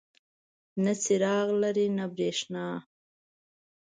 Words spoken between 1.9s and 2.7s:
نه بریښنا.